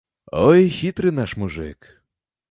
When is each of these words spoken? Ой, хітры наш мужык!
Ой, 0.45 0.61
хітры 0.77 1.11
наш 1.19 1.35
мужык! 1.43 1.79